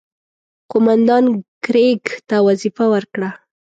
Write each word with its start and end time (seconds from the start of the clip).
قوماندان 0.71 1.25
کرېګ 1.63 2.03
ته 2.27 2.35
وظیفه 2.47 2.85
ورکړه. 2.93 3.29